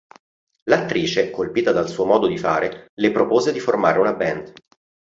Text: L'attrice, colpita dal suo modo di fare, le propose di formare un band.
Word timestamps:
L'attrice, 0.63 1.29
colpita 1.29 1.71
dal 1.71 1.87
suo 1.87 2.05
modo 2.05 2.25
di 2.25 2.35
fare, 2.39 2.87
le 2.95 3.11
propose 3.11 3.51
di 3.53 3.59
formare 3.59 3.99
un 3.99 4.17
band. 4.17 4.53